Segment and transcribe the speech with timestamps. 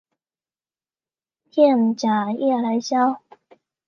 [1.51, 3.21] 滇假夜来香